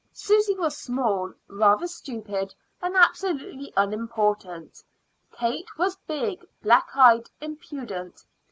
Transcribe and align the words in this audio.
Susy 0.13 0.55
was 0.55 0.75
small, 0.75 1.31
rather 1.47 1.85
stupid, 1.85 2.55
and 2.81 2.95
absolutely 2.95 3.71
unimportant. 3.77 4.81
Kate 5.31 5.77
was 5.77 5.95
big, 6.07 6.43
black 6.63 6.87
eyed, 6.97 7.29
impudent. 7.39 8.25